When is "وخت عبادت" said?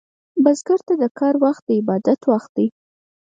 1.45-2.19